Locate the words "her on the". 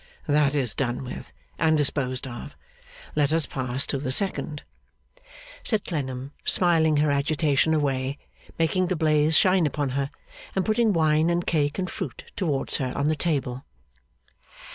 12.77-13.15